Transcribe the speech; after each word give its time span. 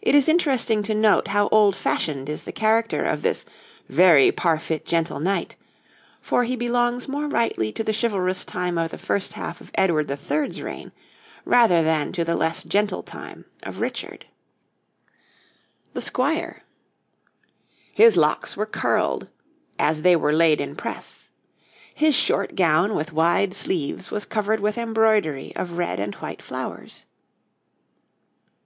It 0.00 0.16
is 0.16 0.28
interesting 0.28 0.82
to 0.82 0.92
note 0.92 1.28
how 1.28 1.46
old 1.52 1.76
fashioned 1.76 2.28
is 2.28 2.42
the 2.42 2.50
character 2.50 3.04
of 3.04 3.22
this 3.22 3.46
'verray 3.88 4.32
parfit 4.34 4.84
gentil 4.84 5.20
knight,' 5.20 5.54
for 6.20 6.42
he 6.42 6.56
belongs 6.56 7.06
more 7.06 7.28
rightly 7.28 7.70
to 7.74 7.84
the 7.84 7.92
chivalrous 7.96 8.44
time 8.44 8.76
of 8.76 8.90
the 8.90 8.98
first 8.98 9.34
half 9.34 9.60
of 9.60 9.70
Edward 9.76 10.10
III.'s 10.10 10.60
reign 10.60 10.90
rather 11.44 11.80
than 11.80 12.10
to 12.10 12.24
the 12.24 12.34
less 12.34 12.64
gentle 12.64 13.04
time 13.04 13.44
of 13.62 13.78
Richard. 13.78 14.26
[Illustration: 15.90 15.90
{The 15.94 16.00
squire}] 16.00 16.34
THE 16.34 16.36
SQUIRE. 16.42 16.62
His 17.94 18.16
locks 18.16 18.56
were 18.56 18.66
curled, 18.66 19.28
'as 19.78 20.02
they 20.02 20.16
were 20.16 20.32
leyed 20.32 20.60
in 20.60 20.74
presse.' 20.74 21.30
His 21.94 22.16
short 22.16 22.56
gown 22.56 22.96
with 22.96 23.12
wide 23.12 23.54
sleeves 23.54 24.10
was 24.10 24.26
covered 24.26 24.58
with 24.58 24.76
embroidery 24.76 25.54
of 25.54 25.78
red 25.78 26.00
and 26.00 26.16
white 26.16 26.42
flowers. 26.42 27.06